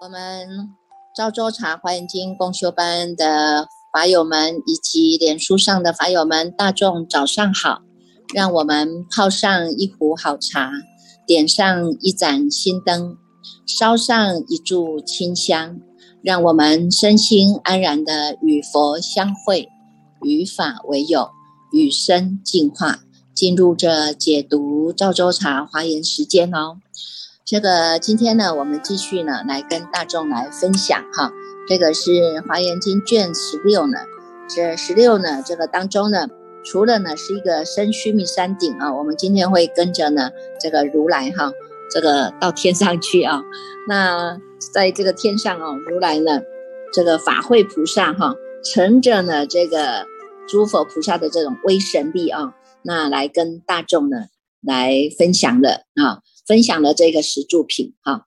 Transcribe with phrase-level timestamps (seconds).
[0.00, 0.70] 我们
[1.14, 7.82] 赵州茶华严经共修班的法友们，以及脸书上的法友们，大众早上好！
[8.32, 10.70] 让我们泡上一壶好茶，
[11.26, 13.18] 点上一盏心灯，
[13.66, 15.80] 烧上一炷清香，
[16.22, 19.68] 让我们身心安然的与佛相会，
[20.22, 21.30] 与法为友，
[21.72, 22.98] 与生进化，
[23.34, 26.78] 进入这解读赵州茶华严时间哦。
[27.44, 31.30] 这个今天呢，我们继续呢来跟大众来分享哈，
[31.66, 32.10] 这个是
[32.46, 33.98] 《华严经》卷十六呢，
[34.48, 36.28] 这十六呢这个当中呢，
[36.62, 41.52] 除了呢是一个身须弥山顶啊，我们今天会跟着呢这个如来哈，
[41.90, 43.42] 这个到天上去啊，
[43.88, 44.38] 那
[44.72, 46.40] 在这个天上哦，如来呢
[46.92, 50.06] 这个法会菩萨哈，乘着呢这个
[50.48, 54.26] 诸佛菩萨的这种威神力啊，那来跟大众呢
[54.60, 56.22] 来分享了啊。
[56.46, 58.26] 分享了这个石柱品哈，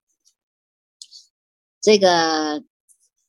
[1.82, 2.62] 这个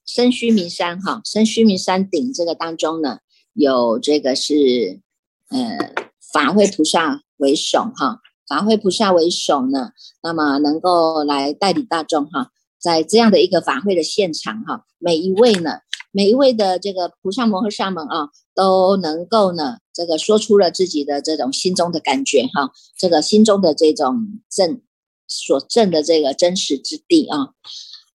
[0.04, 3.20] 深须弥山哈，深须弥山顶这个当中呢，
[3.54, 5.00] 有这个是
[5.48, 5.94] 呃
[6.30, 15.80] 法会菩萨为首哈，法会菩萨为首呢，那么能够来带领大众哈，在这样的一个法会的现场哈，每一位呢。
[16.14, 24.82] 每一位的这个菩萨摩诃萨们啊，都能够呢，这个说出了自己的这种心中的感觉哈，这个心中的这种正
[25.26, 27.54] 所证的这个真实之地啊。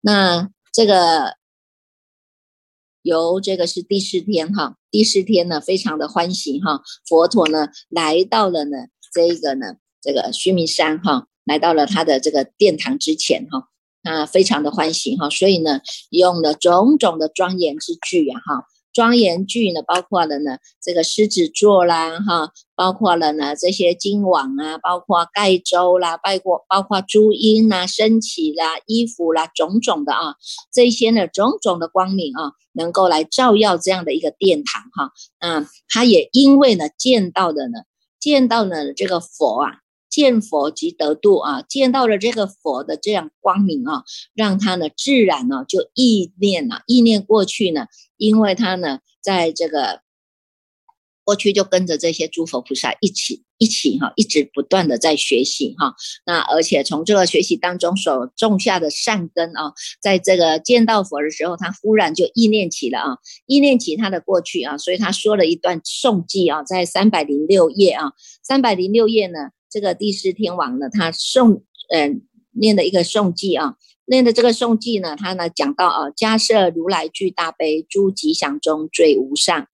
[0.00, 1.38] 那这个
[3.02, 13.68] 由这个是第四天哈，第四天呢，非常的欢喜哈，佛陀呢来到了呢这个呢这个须弥山哈，来到了他的这个殿堂之前哈。
[14.04, 30.36] 啊，非常的欢喜哈，所以呢，用了种种的庄严之具呀哈，庄严具呢，包括了呢这个狮子座啦哈，包括了呢这些金网啊，包括盖州啦，包括包括朱茵啦、升起啦、衣服啦，种种的啊，
[30.72, 37.80] 这些呢种种的光明啊，能够来照耀这样的一个殿堂哈，嗯，他也因为呢见到的呢，
[38.20, 39.80] 见到呢这个佛啊。
[40.18, 41.62] 见佛即得度啊！
[41.62, 44.02] 见到了这个佛的这样光明啊，
[44.34, 47.86] 让他呢自然呢就意念啊，意念过去呢，
[48.16, 50.00] 因为他呢在这个
[51.22, 55.94] 过去就跟着这些诸佛菩萨一起一起哈，一直不断的在学习哈。
[56.26, 69.50] 那而且从这个学习当中所种下的善根啊，在这个见到佛的时候，他忽然就意念起了啊，意念起他的过去啊，所以他说了一段颂记啊，在三百零六页啊，三百零六页呢。
[69.70, 79.68] 这个第四天王呢，他诵嗯念的一个诵记啊，念的这个诵记呢，他呢讲到啊，迦设如来具大悲，诸吉祥中最无上。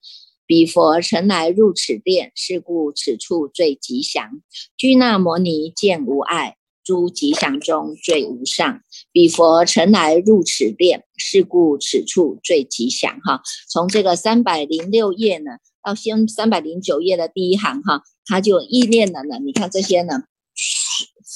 [0.45, 4.41] 彼佛曾来入此殿，是故此处最吉祥。
[4.75, 8.81] 居那摩尼见无碍，诸吉祥中最无上。
[9.13, 13.21] 彼佛曾来入此殿，是故此处最吉祥。
[13.21, 15.51] 哈，从这个三百零六页呢，
[15.83, 18.03] 到先三百零九页的第一行哈。
[18.25, 20.23] 他就意念了呢，你看这些呢，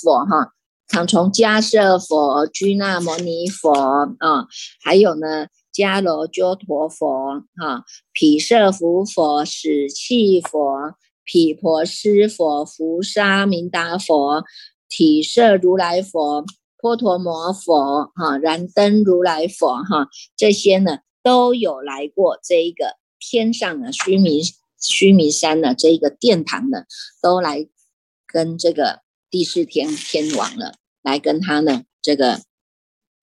[0.02, 0.54] 佛哈，
[0.88, 3.72] 常从迦舍佛、居那摩尼佛
[4.20, 4.48] 啊，
[4.82, 14.46] 还有呢，迦罗鸠陀佛哈，毗舍浮佛、舍弃佛、毗婆尸佛、伏沙明达佛、
[14.88, 16.46] 体舍如来佛、
[16.78, 24.42] 波陀摩佛哈、燃灯如来佛哈，这些呢都有来过这一个天上的须弥。
[24.80, 26.84] 须弥山的，这个殿堂呢，
[27.20, 27.68] 都来
[28.28, 32.44] 跟这个第四天天王了，来跟他呢这个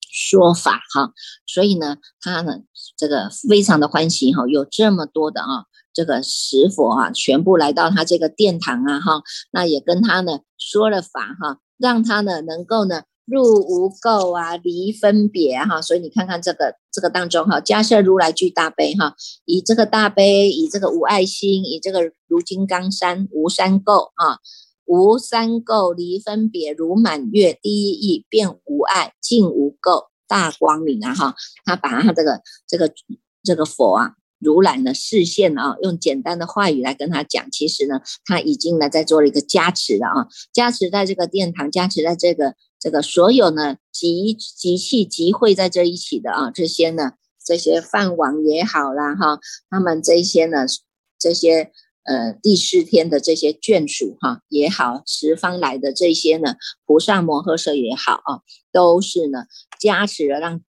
[0.00, 1.12] 说法哈，
[1.46, 2.62] 所以呢，他呢
[2.96, 9.22] 这个非常的欢喜哈，有这么多的啊，这个石佛啊，全部来到他这个殿堂啊哈，
[9.52, 13.04] 那也跟他呢说了法哈，让他呢能够呢。
[13.26, 24.38] 入无垢啊，离分别哈，所以你看看这个这个当中哈，加设如来具大悲哈，以这个大悲，以这个无爱心，以这个如金刚山无三垢啊，
[24.84, 31.34] 无三垢离分别如满月，第一义变无爱，尽无垢大光明啊哈，
[31.64, 32.92] 他把他这个这个
[33.42, 34.14] 这个佛啊。
[34.40, 42.54] 如来呢，视线啊，用简单的话语来跟他讲，其实呢，他已经呢在做了一个加持了啊，加持在这个殿堂，加持在这个
[42.84, 49.40] 这个所有呢集集气集会在这一起的啊，这些呢这些饭王也好啦哈，
[49.70, 50.66] 他们这些呢
[51.18, 51.72] 这些
[52.02, 59.46] 呃第四天的这些眷属哈也好，十方来的这些呢菩萨摩诃萨也好啊，都是呢
[59.80, 60.60] 加持了让。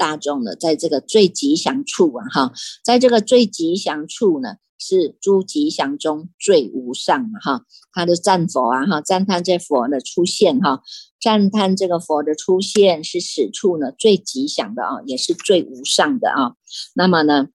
[0.00, 2.52] 大众呢，在这个最吉祥处啊，哈，
[2.84, 10.82] 在这个最吉祥处呢，是诸吉祥中最无上的哈，他的赞佛啊，哈，赞叹这佛的出现哈，
[11.20, 16.54] 赞叹这个佛的出现是此处呢最吉祥的啊，也是最无上的啊。
[16.94, 17.48] 那么呢，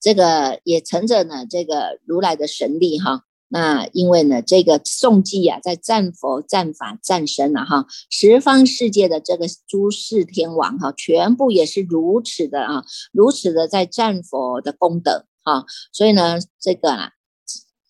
[0.00, 3.24] 这个也乘着呢这个如来的神力哈。
[3.52, 17.12] 那因为呢，这个颂记啊，在赞佛、赞法、赞神了哈，十方世界的这个诸世天王哈，全部也是如此的啊，如此的在赞佛的功德哈，所以呢，这个啊，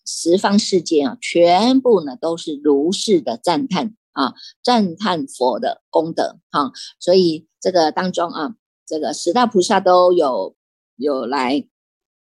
[0.05, 4.33] 十方世界啊，全部呢都是如是的赞叹啊，
[4.63, 8.55] 赞叹佛的功德哈，所以这个当中啊，
[8.85, 10.55] 这个十大菩萨都有
[10.95, 11.67] 有来。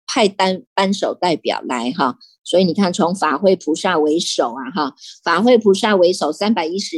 [0.09, 6.95] 派单单手代表来哈，所以你看，从法会菩萨为首啊哈，法会菩萨为首，三百一十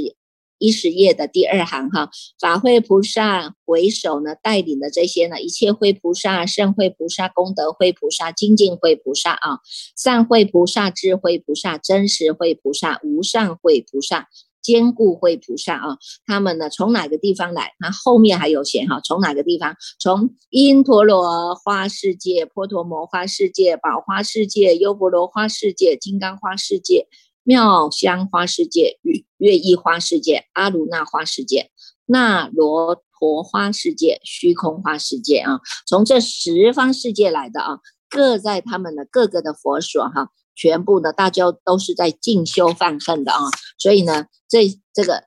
[0.60, 9.58] 一十页的第二行哈，法会菩萨为首呢，带领的这些呢，一切会菩萨、圣会菩萨、功德会菩萨、精进会菩萨啊，
[9.98, 14.28] 善会菩萨、智慧菩萨、真实会菩萨、无上会菩萨。
[14.62, 15.98] 坚固会菩萨啊，
[16.28, 17.72] 他们呢从哪个地方来？
[17.80, 19.76] 那后面还有写哈，从哪个地方？
[20.00, 27.08] 从因陀罗花世界、波陀摩花世界、宝花世界、优婆罗花世界、金刚花世界、
[27.50, 31.72] 妙香花世界、月月意花世界、阿鲁那花世界、
[32.06, 40.30] 那罗陀花世界、虚空花世界啊，从这十方世界来的啊，各在他们的各个的佛所哈。
[40.56, 43.40] 全部呢，大家都是在进修犯恨的啊，
[43.80, 45.24] 所以呢，这这个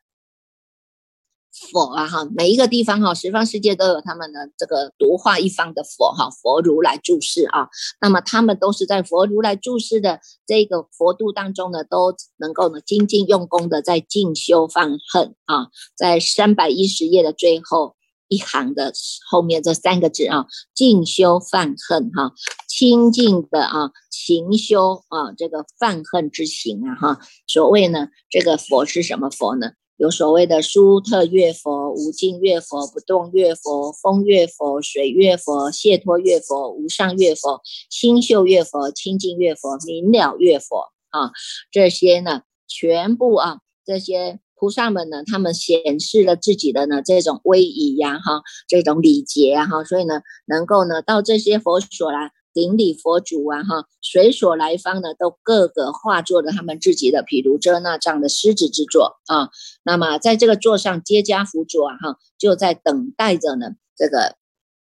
[1.71, 7.69] 佛啊哈，每一个地方哈，十方世界都有他们的这个独化一方的佛哈，佛如来住世啊，
[8.01, 17.95] 那么他们都是在佛如来住世的这个佛度当中呢，都能够呢精进用功的在进修犯恨啊，在三百一十页的最后。
[18.29, 18.95] 一行的
[19.29, 22.33] 后面这三个字啊，静修犯恨哈，
[22.67, 27.19] 清净的啊，勤修啊，这个犯恨之行啊哈。
[27.47, 29.73] 所谓呢，这个佛是什么佛呢？
[30.03, 41.31] 有所谓的殊特月佛、无尽月佛、不动月佛、风月佛、水月佛、解脱月佛、无上月佛、清秀月佛、清净月佛、明了月佛啊，
[41.71, 44.41] 这些呢，全部啊，这些。
[44.57, 59.51] 菩萨们呢，他们显示了自己的呢这种威仪呀，哈，这种礼节啊，哈，所以呢，能够呢到这些佛所来顶礼佛祖啊，哈，随所来方呢，都各个化作了他们自己的毗卢遮那这样的狮子之座啊。
[59.83, 64.37] 那么在这个座上皆加辅佐啊，哈，就在等待着呢这个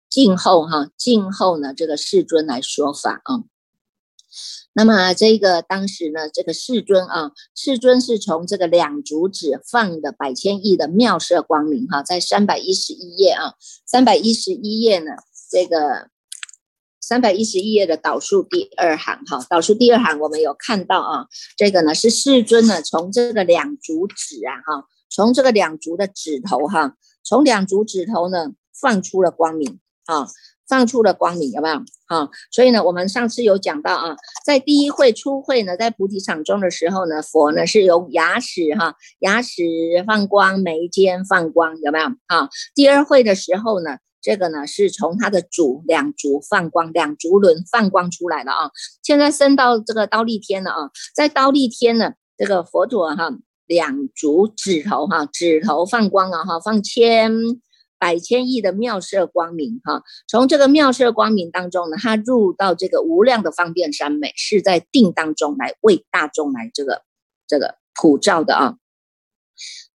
[0.10, 3.44] 静候哈，静候呢这个世尊来说法啊。
[4.74, 15.12] 那么这个当时呢，这个世尊啊，世尊是从这个两足指放的百千亿的妙色光明哈，在三百一十一页啊，三百一十一页呢，
[15.50, 16.08] 这个
[17.12, 21.26] 三百一十一页的导数第二行哈，导数第二行我们有看到啊，
[21.58, 30.26] 这个呢是世尊呢从这个两足指啊哈，从这个两足的指头哈，从两足指头呢放出了光明啊。
[30.70, 31.76] 放出了光明，有没有？
[32.08, 34.16] 哈，所以呢，我们上次有讲到啊，
[34.46, 39.62] 在第一会初会呢，在菩提场中的时候呢，佛呢是由牙齿哈，牙齿
[40.08, 42.06] 放光，眉间放光，有没有？
[42.28, 48.72] 啊，第二会的时候呢，这个呢是从他的足两足放光，两足轮放光出来了啊。
[49.02, 53.32] 现在升到这个刀立天了啊，在刀立天呢，这个佛陀哈，
[53.66, 57.32] 两足指头哈，指头放光啊哈，放千。
[58.00, 67.04] 百千亿的妙色光明，哈，从这个妙色光明当中呢，它入到这个无量的方便三昧，是在定当中来为大众来这个
[67.46, 68.78] 这个普照的啊。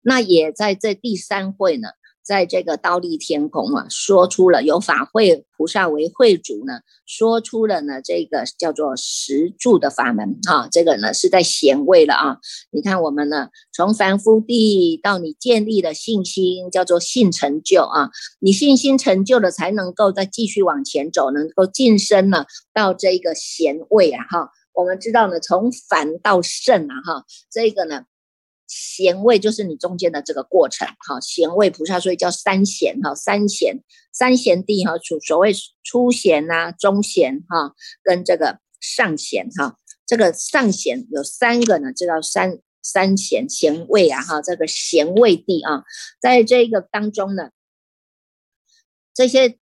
[0.02, 1.88] 那也在这第三会呢。
[2.26, 12.38] 在这个倒立天宫啊，说出了有法会菩萨为会主呢，说出了呢这个叫做十住的法门啊，这个呢是在显位了啊。
[12.72, 24.50] 你看我们呢，从凡夫地到你建立的信心，叫做信成就啊，你信心成就了，才能够再继续往前走，能够晋升呢到这个贤位啊哈。
[24.74, 28.02] 我们知道呢，从凡到圣啊哈，这个呢。
[28.66, 33.82] 贤位就是你中间的这个过程，哈，贤位菩萨所以叫三贤，哈，三贤
[34.12, 35.52] 三贤地，哈，所所谓
[35.84, 45.84] 初贤呐，中贤，哈，跟这个上贤，哈，这个上贤有三个呢，这叫三三贤贤位啊，哈，这个贤位地啊，
[46.20, 47.50] 在这个当中呢，
[49.14, 49.58] 这些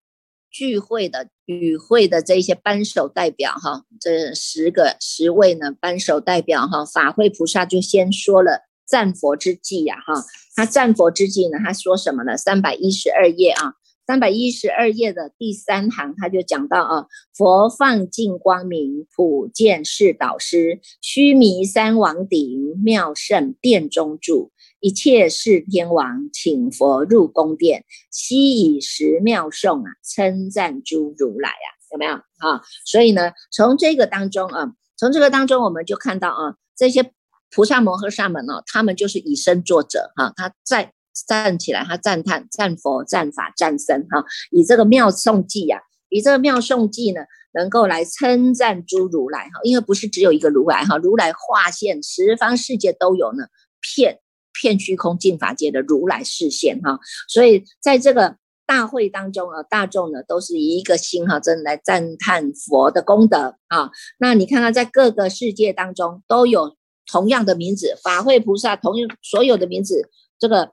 [0.50, 8.62] 聚会的与会的这些扳手代表，哈，这十个十位呢扳手代表，哈，法会菩萨就先说了。
[8.86, 10.14] 赞佛之际呀，哈，
[10.54, 12.36] 他赞佛之际呢，他说什么呢？
[12.36, 13.74] 三百一十二页啊，
[14.06, 32.62] 三百一十二页的第三行，他就讲到啊，佛放净光明，普见是导师，须弥山王顶，妙胜殿中住，一切是天王，请佛入宫殿，悉以十妙颂啊，称赞诸如来啊，有没有啊？
[32.84, 37.12] 所以呢，从这个当中啊，从这个当中，我们就看到啊，这些
[37.54, 40.90] 菩萨摩诃萨们呢，他们就是以身作则哈，他站。
[41.28, 47.20] 站起来，他赞叹、赞佛、赞法、赞僧，哈，以这个妙颂记呀，以这个妙颂记呢，
[47.52, 53.44] 能够来称赞诸如来，哈，因为不是只有一个如来，哈，如来化现十方世界都有呢，
[53.80, 54.18] 片
[54.52, 63.92] 片虚空净法界的如来视线，哈，所以在这个大会当中啊，大众呢都是以一个心哈，真来赞叹佛的功德啊。
[64.18, 70.72] 那你看看，在各个世界当中都有同样的名字，法会菩萨同所有的名字，这个。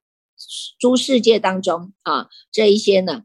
[0.79, 3.21] 诸世界当中啊，这一些呢，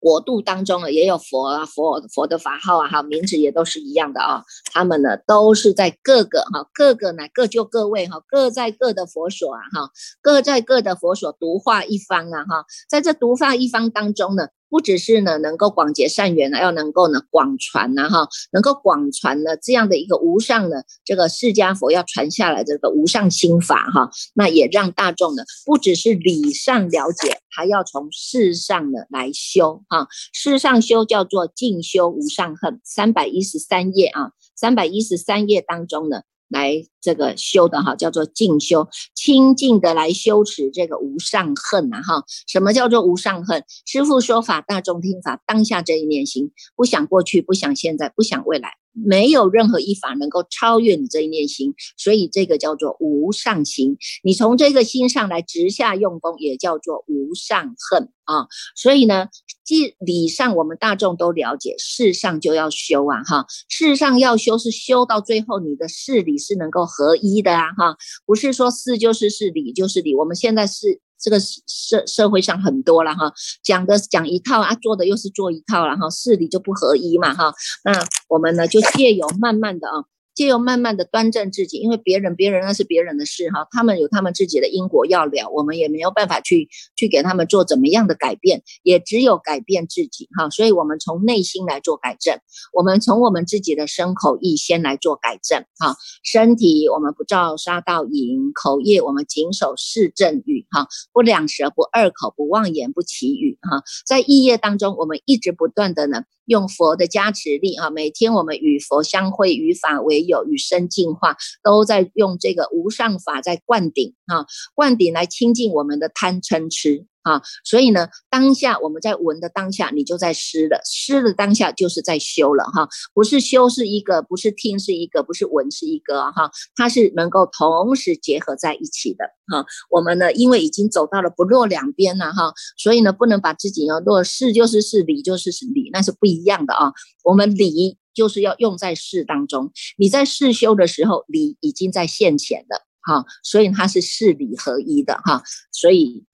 [0.00, 4.42] 国度当中呢，也有佛啊，佛佛的法号啊，哈，名字也都是一样的啊。
[4.72, 14.48] 他们呢，都是在各个哈，各个呢，各就各位哈，各在各的佛所啊，哈，各在各的佛所独化一方啊，哈，在这独化一方当中呢。
[14.76, 36.20] 不只是呢，能够广结善缘呢，要能够呢广传呢，哈，能够广传呢这样的一个无上的这个释迦佛要传下来这个无上心法哈，那也让大众呢不只是理上了解，还要从事上呢来修哈，事上修叫做静修无上恨，三百一十三页啊，三百一十三页当中呢。
[36.48, 42.24] 来这个修的哈，叫做静修，清净的来修持这个无上恨呐哈。
[42.46, 43.64] 什么叫做无上恨？
[43.86, 48.74] 师父说法，大众听法，当下这一念心，不想过去，不想现在，不想未来。
[48.98, 53.98] 没有任何一法能够超越你这一念心，所以这个叫做无上心。
[54.22, 58.48] 你从这个心上来直下用功，也叫做无上恨啊。
[58.74, 59.26] 所以呢，
[59.66, 63.44] 即理上我们大众都了解，事上就要修啊哈。
[63.68, 70.14] 事上要修是修到最后，你的事理是能够合一的啊哈，不是说事就是事，理就是理。
[70.14, 71.00] 我们现在是。
[71.18, 73.32] 这个社社会上很多了哈，
[73.64, 77.54] 讲的讲一套啊，做的又是做一套了哈，事理就不合一嘛哈。
[77.84, 77.92] 那
[78.28, 80.04] 我们呢，就借由慢慢的啊。
[80.36, 92.38] 借由慢慢的端正自己，因为别人别人那是别人的事哈，他们有他们自己的因果要了，我们也没有办法去去给他们做怎么样的改变，也只有改变自己哈，所以我们从内心来做改正，
[92.74, 106.24] 我们从我们自己的身口意先来做改正哈，身体我们不造杀盗淫，口业我们谨守四正语哈，不两舌不二口不妄言不绮语哈，在意业当中，我们一直不断的呢。
[106.46, 117.06] 用佛的加持力啊，每天我们与佛相会，与法为友，与生进化，都在用这个无上法在灌顶啊，灌顶来清净我们的贪嗔痴。
[117.26, 129.66] 啊，所以呢，当下我们在闻的当下，你就在施了，施的当下就是在修了哈，不是修是一个，不是听是一个，不是闻是一个哈，它是能够同时结合在一起的哈。
[129.90, 136.92] 我们呢，因为已经走到了不落两边了哈，所以呢，不能把自己要落事就是事，理就是理，那是不一样的啊。
[137.24, 145.42] 我们理就是要用在事当中，你在事修的时候，理已经在现前了哈，所以它是事理合一的哈，
[145.72, 146.24] 所以。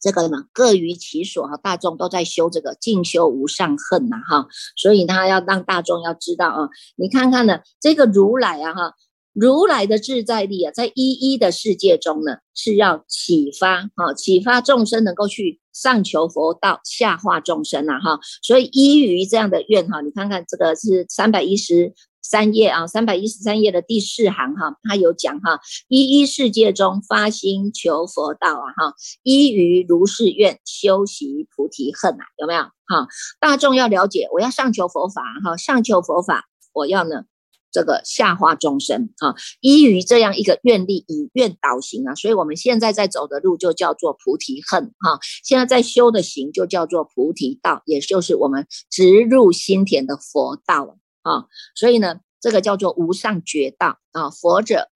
[0.00, 8.94] 这个呢，各于其所哈，大众都在修这个静修无上恨呐哈，所以他要让大众要知道啊，你看看呢，这个如来啊哈，
[9.34, 21.92] 如来的自在力啊，在一一的世界中呢，是要启发哈，启发众生能够去上求佛道，下化众生呐哈，所以依于这样的愿哈，你看看这个是三百一十。
[22.22, 33.08] 三页啊，三百一十三页的第四行哈，他有讲哈，一一世界中发心求佛道啊哈，依于如是愿修习菩提恨啊，有没有哈？
[33.40, 37.24] 大众要了解，我要上求佛法哈，上求佛法，我要呢
[37.72, 50.98] 这个下化众生啊，依于这样一个愿力，以愿导行啊，所以我们现在在走的路就叫做菩提恨哈，现在在修的行就叫做菩提道，也就是我们植入心田的佛道。
[51.22, 54.30] 啊，所以呢，这个叫做无上觉道啊。
[54.30, 54.90] 佛者，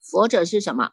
[0.00, 0.90] 佛者是什么？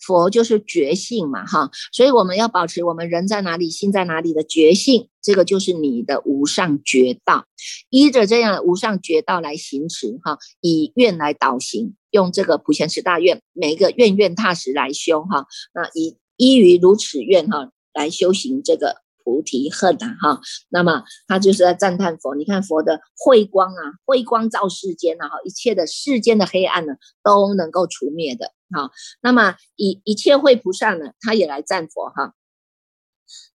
[0.00, 1.70] 佛就是觉性嘛，哈。
[1.92, 7.46] 所以我们要保持我们人在哪里，心在哪里的觉性，这个就是你的无上觉道。
[7.90, 15.46] 依着这样的无上觉道来行持，哈，以愿来导行，用这个普贤十大愿，每一个愿愿踏实来修，哈。
[15.74, 19.02] 那以依于如此愿，哈，来修行这个。
[19.28, 22.34] 菩提恨啊，哈，那么他就是在赞叹佛。
[22.34, 28.90] 你看佛的慧光啊，慧光照世间啊，哈，一切的世间的黑暗呢，都能够除灭的，哈。
[29.20, 32.32] 那么一一切慧菩萨呢，他也来赞佛，哈。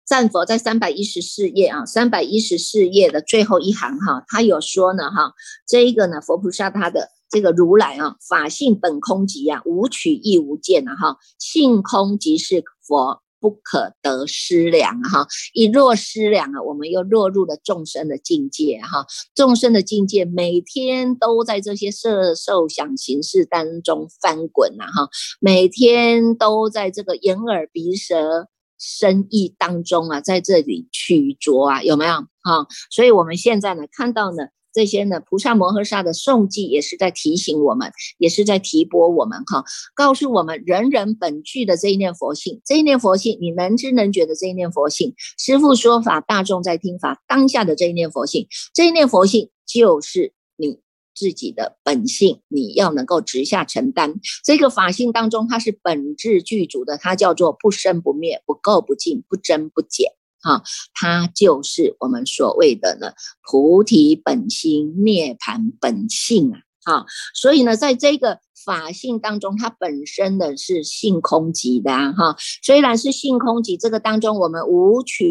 [0.05, 5.35] 赞佛在三百一十四页啊，三百一十四页的最后一行哈，他有说呢哈，
[5.69, 25.09] 这一个呢佛菩萨他的这个如来啊，法性本空寂啊，无取亦无见啊哈，性空即是佛，不可得失量哈，一若失量啊，我们又落入了众生的境界哈，众生的境界每天都在这些色受想行识当中翻滚呐哈，
[25.41, 28.49] 每天都在这个眼耳鼻舌。
[28.83, 32.67] 生意当中啊，在这里取着啊，有没有哈？
[32.91, 50.81] 所以我们现在呢，看到呢这些呢，菩萨摩诃萨的颂记也是在提醒我们，也是在提拨我们哈，告诉我们人人本具的这一念佛性，这一念佛性，你能知能觉的这一念佛性，师父说法，大众在听法，当下的这一念佛性，这一念佛性就是你。
[51.13, 54.15] 自己的本性，你要能够直下承担。
[54.43, 60.13] 这个法性当中，它是本质具足的，它叫做不生不灭、不垢不净、不增不减。
[60.43, 60.63] 哈，
[60.95, 66.61] 它就是我们所谓的呢菩提本心、涅盘本性啊。
[66.85, 67.05] 啊，
[67.35, 72.37] 所以呢，在这个法性当中，它本身的是性空寂的啊哈。
[72.63, 75.29] 虽然是性空寂，这个当中我们无取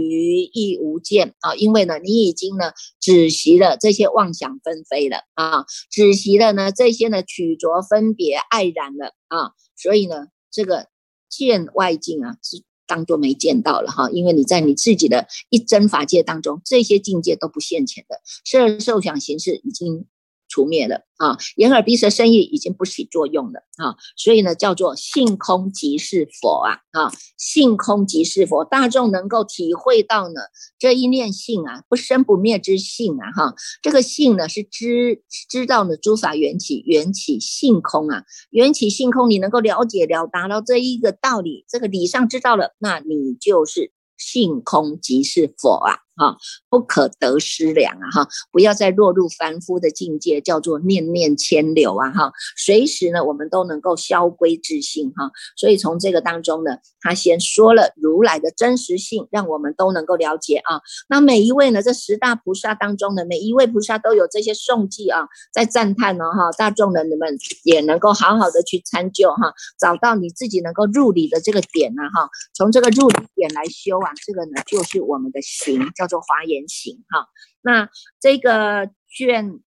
[0.54, 10.86] 亦无见啊，因为呢，你已经呢止息了这些妄想纷飞了啊，止息了呢这些呢取着分别爱染了啊，所以呢，这个
[11.28, 20.08] 见外境啊是当做没见到了哈，因为你在你自己的一真法界当中，这些境界都不现前的，色受想行识已经。
[20.50, 30.42] 除灭了啊，眼耳鼻舌身意已经不起作用了啊，所以呢叫做性空即是佛啊啊，性空即是佛，大众能够体会到呢
[30.80, 46.00] 这一念性啊，不生不灭之性啊哈，这个性呢是知知道呢诸法缘起，缘起性空啊，缘起性空，你能够了解了达到这一个道理，这个理上知道了，那你就是性空即是佛啊。
[46.20, 46.36] 哈，
[46.70, 48.06] 不可得失量啊！
[48.12, 52.12] 哈，不要再落入凡夫的境界，叫做念念牵流啊！
[52.12, 55.32] 哈，随时呢，我们都能够消归自性哈。
[55.56, 60.82] 所以从这个当中呢，他先说了如来的真实性，让我们都能够了解啊。
[61.08, 66.52] 那每一位呢，这十大菩萨当中的每一位菩萨都有这些颂记啊，在赞叹呢哈。
[66.58, 72.30] 大众的你们也能够好好的去参究哈，找到你自己能够入理的这个点呢哈。
[72.54, 76.09] 从这个入理点来修啊，这个呢就是我们的行叫。
[76.10, 77.30] 做华严行哈，
[77.62, 79.60] 那这个卷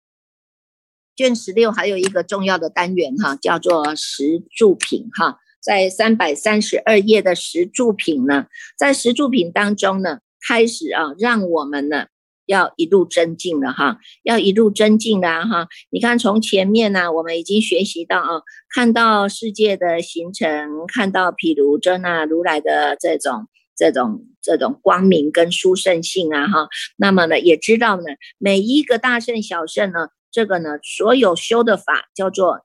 [1.15, 12.07] 卷十六还有一个重要的单元哈，叫做十住品哈，在三百三十二页的十住品呢，在十住品当中呢，开始啊，让我们呢
[12.45, 15.67] 要一路增进了哈，要一路增进的哈。
[15.91, 18.41] 你看从前面呢，我们已经学习到啊，
[18.73, 23.47] 看到世界的形成，看到譬如这那如来的这种。
[23.81, 28.03] 这种这种光明跟殊胜性啊，哈，那么呢，也知道呢，
[28.37, 32.63] 每一个大圣小圣呢，这个呢，所有修的法叫做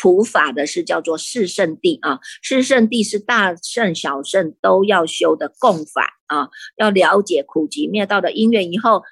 [0.00, 9.02] 普法的，是叫做四圣地啊，四圣地是大圣小圣都要修的共法啊，要了解苦集灭道的因缘以后，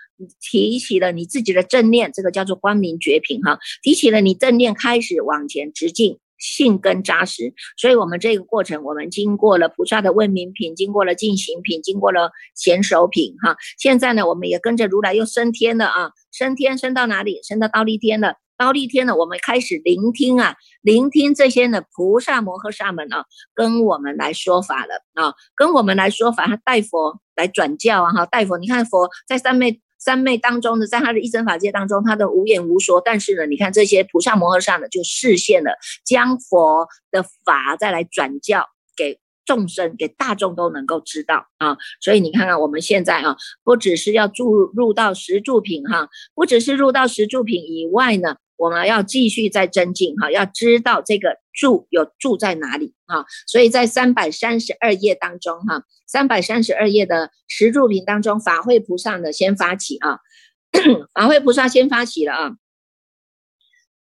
[0.41, 6.21] 提起了你自己的正念，这个叫做光明绝品哈，提起了你正念，开始往前直进。
[6.39, 13.57] 性根扎实，所以我们这个过程，我们经过了菩萨的问名品，经过了进行品，经过了贤手品，哈。
[13.79, 17.41] 现在呢，我们也跟着如来又升天了啊，升天升到哪里？
[17.43, 18.35] 升到刀立天了。
[18.59, 28.59] 刀立天呢，我们开始聆听啊，聆听这些呢菩萨摩诃萨们啊，跟我们来说法了啊，跟我们来说法，他带佛来转教啊，哈，带佛。
[28.59, 29.81] 你看佛在上面。
[30.07, 33.03] 三昧当中呢，在他的一真法界当中，他的无眼无说。
[33.05, 35.73] 但是呢，你看这些菩萨摩诃萨呢，就示现了
[36.05, 41.77] 将佛的法再来转教给众生，给大众都能够知道啊。
[42.01, 48.37] 所以你看看我们现在啊，不只是要注入到十住品哈，不只是入到十住品以外呢。
[48.57, 60.21] 我们要继续再增进哈，要知道这个住有住在哪里哈，所以在三百三十二页当中哈，三百三十二页的十住品当中，法会菩萨呢先发起啊，
[61.13, 62.57] 法会菩萨先发起了啊，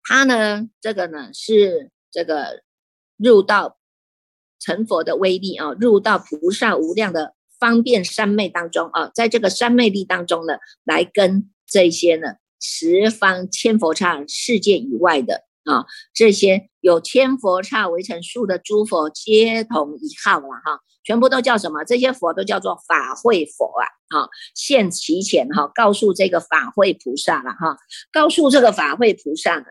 [0.03, 2.63] 他呢这个呢是这个
[3.17, 3.77] 入到
[4.59, 12.37] 成佛的威力啊，入到菩萨无量的方便三昧当中啊，在这个三昧力当中呢，来跟这些呢。
[12.61, 21.83] 十方千佛刹世界以外的啊，这些有千佛刹围成数的诸佛，皆同一号了哈，全部都叫什么？
[21.83, 27.77] 这些佛都叫做法会佛啊，哈，现其前哈，告诉这个法会菩萨了哈，
[28.11, 29.65] 告诉这个法会菩萨的，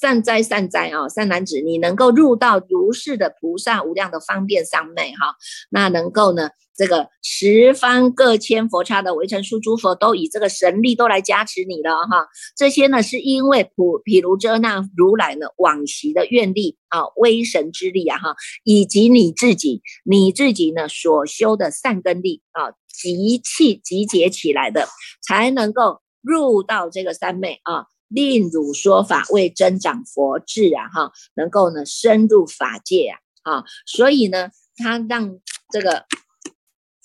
[0.00, 5.36] 善哉善哉啊，善男子，你能够入到如是的菩萨无量的方便三昧哈，
[5.68, 12.26] 那能够呢，这个十方各千佛刹的围城数诸佛都以这个神力都来加持你了哈，
[12.56, 24.88] 这些呢是因为普毗卢遮那如来呢往昔的愿力啊，威神之力啊哈，以及你自己你自己呢所修的善根力啊，集气集结起来的，
[25.20, 26.00] 才能够。
[26.24, 35.38] 入到这个三昧啊，令汝说法为增长佛智啊，哈，能够呢深入法界啊，啊，所以呢，他让
[35.72, 36.04] 这个。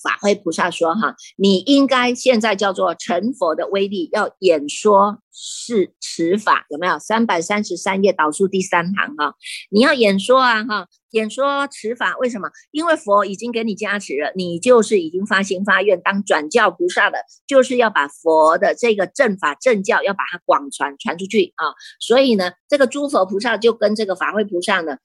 [0.08, 6.98] 法会菩萨说：“哈，你应该现在叫做成佛的威力，要演说是持法，有没有？
[6.98, 9.36] 三百三十三页导数第三行哈，
[9.70, 12.48] 你要演说啊哈，演说持法，为什么？
[12.72, 21.76] 因为佛已经给你加持了，你就是已经发心发愿当转教菩萨的，就是要把佛的这个正法正教要把它广传传出去啊。
[22.00, 24.96] 所以呢，这个诸佛菩萨就跟这个法会菩萨呢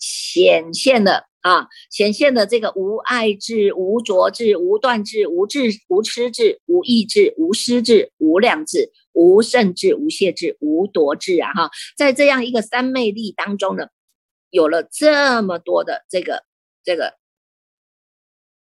[0.00, 11.52] 显现了。”啊，显现的这个无爱智、无着智、无断智、无智、无痴智、无意智、无失智、无量智、无甚智、无懈智、无夺智啊！
[11.52, 13.88] 哈，在这样一个三昧力当中呢，
[14.50, 16.44] 有了这么多的这个
[16.82, 17.21] 这个。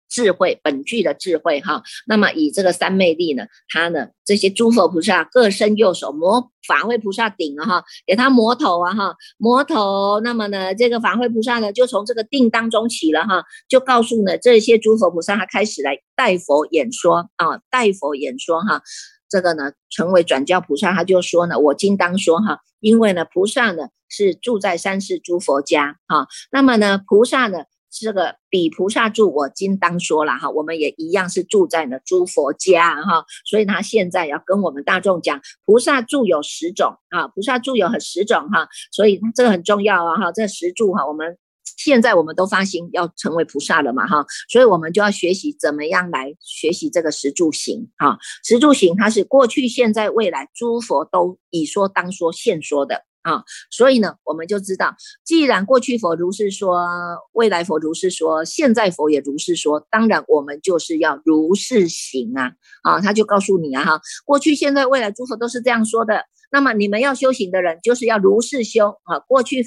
[0.09, 18.81] 智慧本具的智慧哈，那么以这个三昧力呢，他呢这些诸佛菩萨各伸右手摩法会菩萨顶了哈，给他摩头啊哈，摩头，那么呢这个法会菩萨呢就从这个定当中起了哈，就告诉呢这些诸佛菩萨他开始来代佛演说啊，代佛演说哈，
[19.29, 27.65] 这个呢成为转教菩萨，他就说呢我今当说哈，因为呢菩萨呢是住在三世诸佛家哈，那么呢菩萨呢。
[27.89, 41.37] 这个比菩萨住，我今当说了哈，我们也一样是住在呢诸佛家哈，所以他现在要跟我们大众讲，菩萨住有十种啊，菩萨住有很十种哈，所以这个很重要啊哈，这十住哈，我们
[41.77, 53.03] 现在我们都发心要成为菩萨了嘛哈，所以我们就要学习怎么样来学习这个十住行哈，十住行它是过去、现在、未来诸佛都已说、当说、现说的。
[53.27, 56.87] 啊，所以呢，我们就知道，既然过去佛如是说，
[57.33, 62.53] 未来佛如是说，现在佛也如是说，当然我们就是要如是行啊！
[62.83, 69.19] 啊，他就告诉你啊，哈，过去、现在、未来诸佛都是这样说的，那么你们要修行的人，就是要如是修啊。
[69.27, 69.65] 过去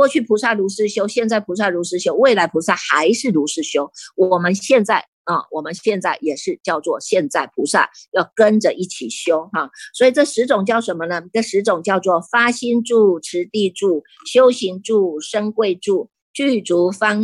[0.00, 5.04] 过去菩萨如是修，现在菩萨如是修，未来菩萨还是如是修，我们现在。
[5.24, 9.70] 啊，我们现在也是叫做现在菩萨，要跟着一起修哈。
[9.94, 11.22] 所以这十种叫什么呢？
[11.32, 17.22] 这十种叫做发心住、持地住、修行住、生贵住、具足方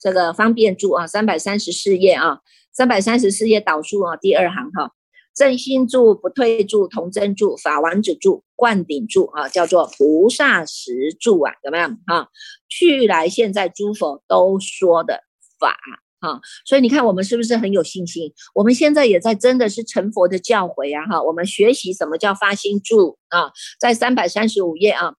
[0.00, 1.06] 这个方便住啊。
[1.06, 2.38] 三百三十四页啊，
[2.72, 4.92] 三百三十四页导数啊，第二行哈，
[5.36, 12.28] 正心住、不退住、同真住、法王子住、灌顶住啊，叫做菩萨十住啊，怎么样啊？
[12.68, 15.20] 去来现在诸佛都说的
[15.60, 15.76] 法。
[16.18, 18.32] 啊，所以你看我们是不是很有信心？
[18.54, 21.06] 我们现在也在真的是成佛的教诲啊！
[21.06, 23.52] 哈，我们学习什么叫发心住啊？
[23.78, 25.14] 在三百三十五页啊，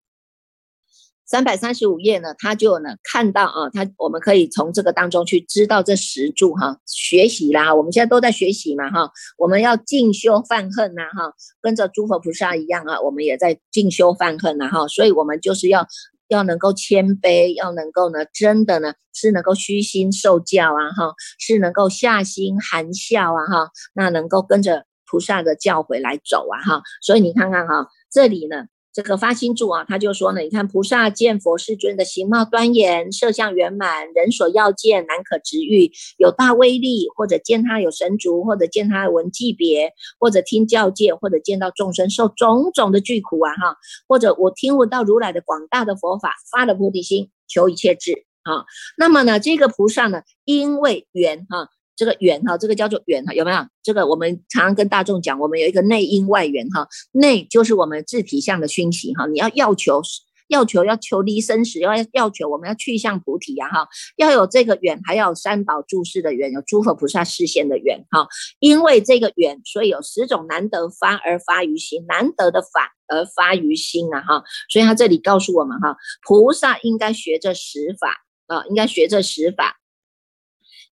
[1.28, 7.76] 三百三十五页呢，他就呢看到啊，他我们可以从这个当中去知道这十住哈，学习啦！
[7.76, 15.86] 我们现在都在学习嘛哈，我们要进修犯恨呐哈，跟着诸佛菩萨一样啊，我们也在进修犯恨呐哈，所以我们就是要。
[16.30, 28.66] 要能够谦卑，要能够呢，真的呢，是能够虚心受教啊，哈，是能够下心含笑啊，哈，那能够跟着菩萨的教诲来走啊，哈，所以你看看哈，这里呢。
[28.98, 48.66] 这个发心主啊，他就说呢，你看菩萨见佛世尊的形貌端严，色相圆满，人所要见，难可直喻，有大威力，或者见他有神足，或者见他闻记别，或者听教戒，或者见到众生受种种的巨苦啊哈，或者我听闻到如来的广大的佛法，发了菩提心，求一切智啊。
[48.98, 51.70] 那么呢，这个菩萨呢，因为缘哈。
[51.98, 53.58] 这个缘哈，这个叫做缘哈，有没有？
[53.82, 60.02] 这个我们常常跟大众讲，我们有一个内因外缘哈，内就是我们自体相的熏习哈，你要要求
[60.50, 68.28] 要求要求离生死，要要求我们要去向菩提呀哈，要有这个缘，还要有三宝注释的缘，有诸佛菩萨示现的缘哈，
[68.60, 79.78] 因为这个缘，所以有十种难得发而发于心，难得的法而发于心啊哈，所以他这里告诉我们哈，菩萨应该学这十法啊，应该学这十法。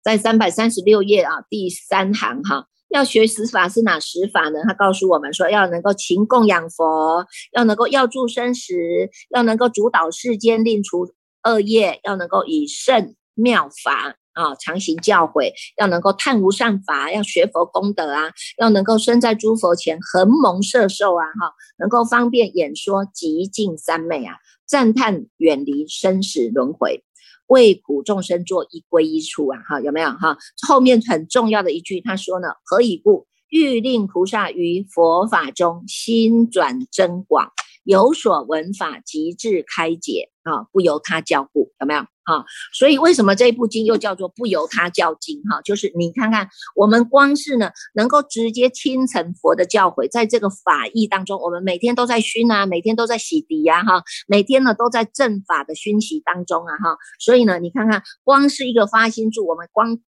[0.03, 4.61] 在三百三十六页啊，第三行哈，要学十法是哪十法呢？
[4.67, 11.07] 他告诉我们说，要能够勤供养佛，要能够要助生时，要能够主导世间，令除
[11.45, 24.35] 恶业，要能够以圣妙法啊，常行教诲，要能够探无上法，要学佛功德啊，要能够身在诸佛前恒蒙摄受啊，哈，能够方便演说极尽三昧啊，
[24.67, 27.05] 赞叹远离生死轮回，
[27.53, 30.39] 为苦众生做一归一处啊，哈，有没有哈？
[30.67, 33.27] 后面很重要的一句，他说呢，何以故？
[33.51, 37.53] 欲令菩萨于佛法中心转增广。
[37.85, 40.65] 有所闻法，极致开解啊！
[40.73, 42.45] 不由他教故，有没有啊？
[42.73, 45.41] 所以为什么这一部经又叫做不由他教经？
[45.51, 56.97] 哈，就是你看看，我们光是呢，能够直接亲承佛的教诲，在这个法义当中，我们每天都在熏啊，每天都在洗涤呀，哈，每天呢都在正法的熏习当中啊，哈。
[57.19, 59.99] 所以呢，你看看，光是一个发心助，我们光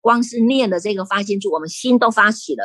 [0.00, 2.64] 光是念的这个发心助，我们心都发起了。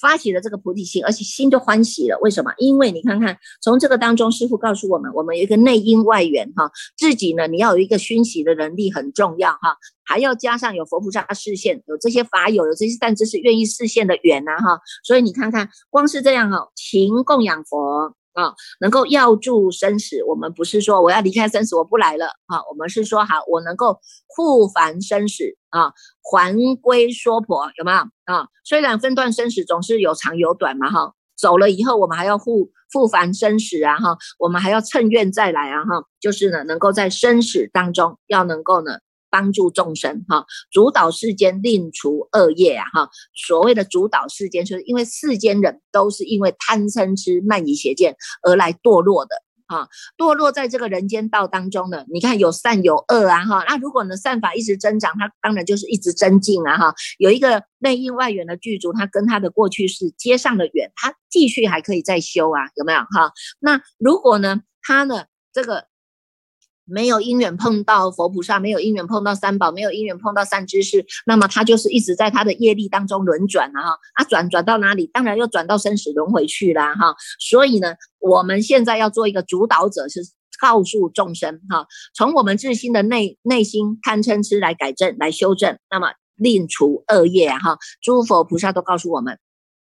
[0.00, 2.18] 发起了这个菩提心，而且心就欢喜了。
[2.22, 2.52] 为什么？
[2.58, 14.80] 因为你看看，从这个当中，师傅告诉我们，我们有一个内因外缘哈，自己呢，你要有一个熏习的能力很重要哈，还要加上有佛菩萨的视线，有这些法友，有这些善知识愿意视线的缘呐哈。
[15.04, 18.14] 所以你看看，光是这样哈，勤供养佛。
[18.32, 28.46] 啊，能够要住生死，我们不是说我要离开生死，我不来了啊，我们是说好，我能够护凡生死啊，还归娑婆，有没有啊？
[28.64, 38.98] 虽然分段生死总是有长有短嘛，哈，走了以后我们还要护护凡生死啊，哈，我们还要趁愿再来啊，哈，就是呢，能够在生死当中要能够呢。
[39.30, 43.10] 帮助众生哈，主导世间，令除恶业啊哈。
[43.34, 49.88] 所谓的主导世间，就是因为世间人都是因为贪嗔痴慢疑邪见而来堕落的啊。
[50.16, 53.64] 堕落在这个人间道当中呢，你看有善有恶啊哈。
[53.68, 56.94] 那如果呢善法一直增长，它当然就是一直增进啊哈。
[57.18, 63.32] 有一个内应外缘的具足，他跟他的过去是接上了缘，他继续还可以再修啊，有没有哈？
[63.60, 65.89] 那如果呢，他呢这个。
[66.90, 73.98] 没有因缘碰到佛菩萨，没有因缘碰到三宝，没有因缘碰到善知识，那么他就是一直在他的业力当中轮转了哈。
[74.14, 75.06] 啊，转转到哪里？
[75.06, 77.14] 当然又转到生死轮回去了哈。
[77.38, 80.20] 所以呢，我们现在要做一个主导者，是
[80.60, 87.78] 告诉众生哈，从我们自心的内内心贪嗔痴来改正、来修正，那么令除恶业哈。
[88.02, 89.38] 诸佛菩萨都告诉我们：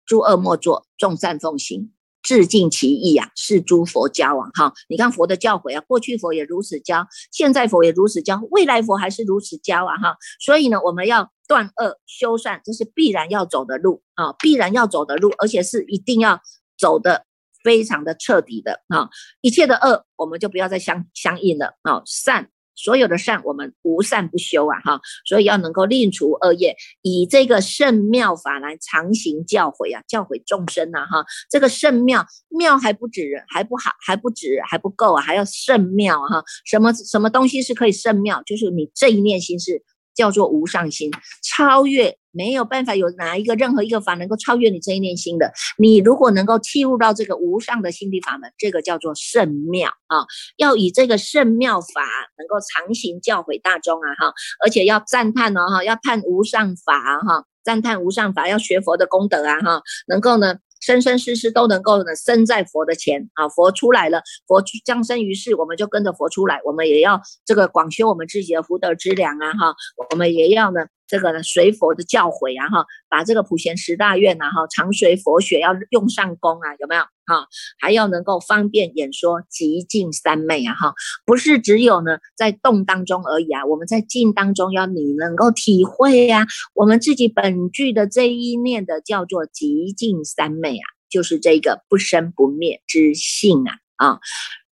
[0.05, 1.93] 诸恶莫作，众善奉行。
[2.27, 4.51] 致敬其意啊，是诸佛教啊！
[4.53, 9.95] 哈，你看佛的教诲啊，过去佛也如此教，现在佛也如此教，未来佛还是如此教啊！
[9.95, 16.41] 哈，所以呢，我们要断恶修善，这是必然要走的路啊，必然要走的路，而且是一定要
[16.77, 17.23] 走的
[17.63, 19.07] 非常的彻底的啊！
[19.39, 22.49] 一切的恶，我们就不要再相相应了啊，善。
[22.77, 38.41] 所有的善，我们无善不修啊，哈，所以要能够令除恶业，以这个圣妙法来常行教诲啊，教诲众生呐，哈，这个圣妙妙还不止，还不好，还不止，还不够啊，还要圣妙哈，什么什么东西是可以圣妙？
[38.45, 39.83] 就是你这一念心是。
[40.17, 41.11] 叫做无上心，
[41.43, 45.51] 超越没有办法有哪一个任何一个法能够超越你这一念心的。
[45.79, 50.25] 你如果能够契入到这个无上的心地法门，这个叫做圣妙啊！
[50.57, 52.03] 要以这个圣妙法
[52.37, 60.57] 能够常行教诲大众啊哈，而且要赞叹哦哈，要叹无上法哈，赞叹无上法，要学佛的功德啊哈，能够呢。
[60.79, 69.75] 生生世世都能够呢，生在佛的前啊，佛出来了，佛降生于世，我们就跟着佛出来，我们也要这个广修我们自己的福德之粮啊，哈，
[70.11, 70.81] 我们也要呢。
[71.07, 77.01] 这个呢，随佛的教诲啊，哈，把这个普贤十大愿呐，哈，常随佛学，要用上功啊，有没有？
[77.25, 77.45] 哈，
[77.79, 80.93] 还要能够方便演说极尽三昧啊，哈，
[81.25, 94.19] 不是只有呢在动当中而已啊，我们在静当中要你能够体会呀，我们自己本具的这一念的叫做极尽三昧啊，就是这个不生不灭之性啊，啊，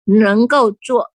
[0.06, 1.12] 能够做，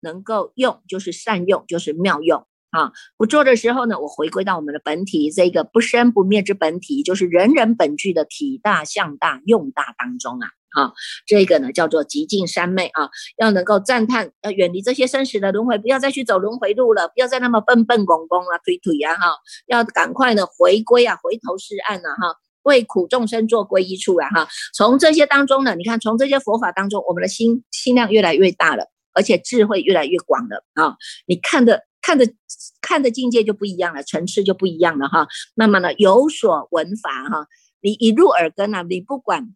[0.00, 2.44] 能够用，就是善用，就是妙用。
[2.70, 10.46] 啊，不做的时候呢，我回归到我们的本体，这个不生不灭之本体，就是人人本具的体大、相大、用大当中啊，
[10.80, 10.92] 啊，
[11.26, 19.34] 这个呢叫做极尽三昧啊，要能够赞叹，要远离这些生死的轮回，不要再去走轮回路了，不要再那么笨笨拱拱啊、推推啊，哈，
[19.66, 30.94] 要赶快呢回归啊，回头是岸啊，哈，为苦众生做皈依处啊，哈，从这些当中呢，你看从这些佛法当中，我们的心心量越来越大了，而且智慧越来越广了啊，
[31.26, 31.82] 你看的。
[32.00, 32.26] 看的
[32.80, 35.28] 看的境界就不一样了，层次就不一样了哈。
[35.54, 37.46] 那么呢，有所闻法哈，
[37.80, 39.54] 你一入耳根啊，你不管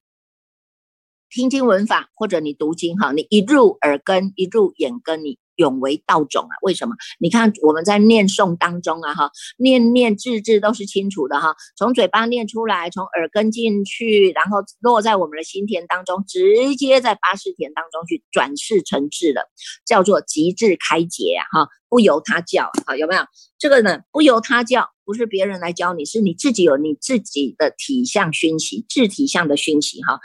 [1.30, 6.54] 听经闻法或者你读经哈，你一入耳根，一入眼根，你永为道种啊！
[6.62, 6.94] 为什么？
[7.18, 19.48] 你看我们在念诵当中啊，哈，念念字字都是清楚的哈，从嘴巴念出来，从耳根进去，然后落在我们的心田当中，直接在八识田当中去转世成智了，
[19.86, 23.22] 叫做极致开解啊，哈，不由他教啊，有没有？
[23.58, 30.18] 这个呢，不由他教，不是别人来教你，是你自己有你自己的体相熏习，自体相的熏习哈，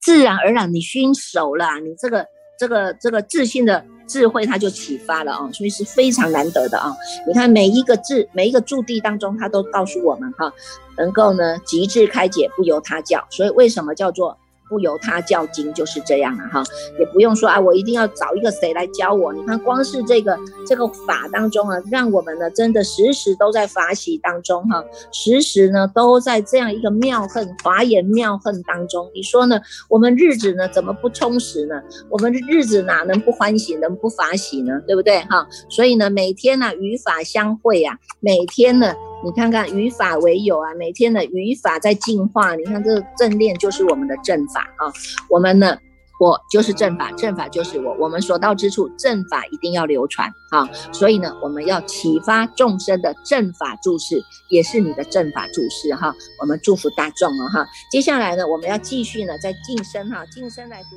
[0.00, 2.26] 自然而然你熏熟了，你这个。
[2.58, 6.94] 这个这个自信的智慧，它就启发了啊，所以是非常难得的啊。
[7.26, 10.52] 你看每一个字，每一个注地当中，它都告诉我们哈，
[10.96, 13.26] 能够呢极致开解，不由他教。
[13.30, 14.36] 所以为什么叫做？
[14.72, 16.64] 不由他教经就是这样了哈，
[16.98, 19.30] 也不用说啊，我一定要找一个谁来教我。
[19.34, 20.34] 你看，光是这个
[20.66, 24.82] 这个法当中啊，让我们呢真的时时都在法喜当中哈，
[25.12, 29.10] 时时呢都在这样一个妙恨华严妙恨当中。
[29.14, 29.60] 你说呢？
[29.90, 31.74] 我们日子呢怎么不充实呢？
[32.08, 34.80] 我们的日子哪能不欢喜，能不法喜呢？
[34.86, 35.46] 对不对哈？
[35.68, 38.94] 所以呢，每天呢与法相会啊，每天呢。
[39.24, 42.56] 你看看语法为友啊，每天的语法在进化。
[42.56, 44.92] 你看这个正念就是我们的正法啊，
[45.30, 45.78] 我们呢，
[46.18, 47.94] 我就是正法，正法就是我。
[48.00, 50.68] 我们所到之处，正法一定要流传啊。
[50.92, 56.12] 所以呢，我们要启发众生的正法注释，也是你的正法注释哈。
[56.40, 57.64] 我们祝福大众了哈。
[57.92, 60.96] 接下来呢，我们要继续呢，在晋升哈，晋升来读。